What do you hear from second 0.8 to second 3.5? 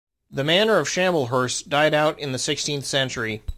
Shamblehurst died out in the sixteenth century.